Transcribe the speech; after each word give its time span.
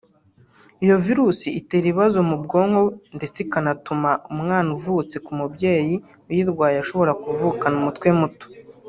Iyo 0.83 0.95
virus 1.05 1.39
itera 1.59 1.85
ibibazo 1.87 2.17
mu 2.29 2.35
bwonko 2.43 2.81
ndetse 3.17 3.37
ikanatuma 3.45 4.09
umwana 4.33 4.69
uvutse 4.77 5.15
ku 5.25 5.31
mubyeyi 5.39 5.95
uyirwaye 6.29 6.75
ashobora 6.83 7.11
kuvukana 7.23 7.75
umutwe 7.81 8.09
muto 8.19 8.45